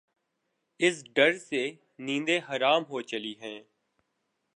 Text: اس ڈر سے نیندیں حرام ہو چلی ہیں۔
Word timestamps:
اس 0.79 1.03
ڈر 1.15 1.31
سے 1.39 1.61
نیندیں 1.99 2.39
حرام 2.49 2.83
ہو 2.89 3.01
چلی 3.01 3.33
ہیں۔ 3.41 3.59